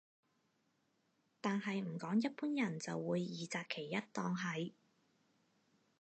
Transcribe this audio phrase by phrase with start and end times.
[1.41, 4.71] 但係唔講一般人就會二擇其一當係